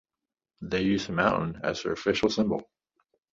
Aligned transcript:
They 0.63 0.81
use 0.81 1.05
the 1.05 1.13
mountain 1.13 1.61
as 1.63 1.83
their 1.83 1.93
official 1.93 2.31
symbol. 2.31 2.67